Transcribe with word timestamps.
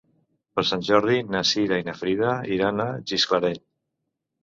Per 0.59 0.63
Sant 0.69 0.81
Jordi 0.87 1.19
na 1.35 1.43
Cira 1.51 1.79
i 1.83 1.87
na 1.91 1.97
Frida 2.01 2.35
iran 2.59 2.85
a 2.89 2.91
Gisclareny. 3.15 3.65